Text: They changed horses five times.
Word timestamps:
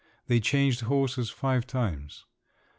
They 0.25 0.39
changed 0.39 0.81
horses 0.81 1.29
five 1.29 1.67
times. 1.67 2.25